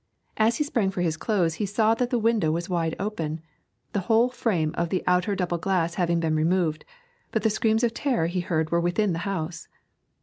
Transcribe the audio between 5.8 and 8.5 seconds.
having been removed, but the screams of terror he